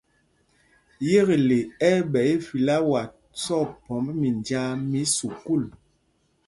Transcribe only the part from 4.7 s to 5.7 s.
mí sukûl.